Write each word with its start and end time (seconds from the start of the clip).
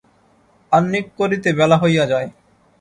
আহ্নিক 0.71 1.05
করিতে 1.17 1.49
বেলা 1.59 1.77
হইয়া 1.77 2.05
যায়। 2.05 2.27